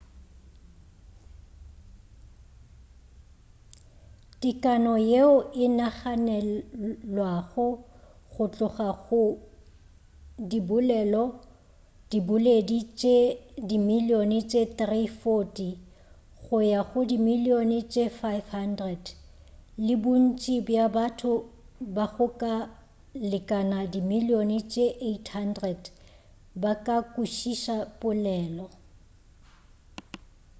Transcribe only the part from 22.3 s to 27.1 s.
ka lekana dimilione tše 800 ba ka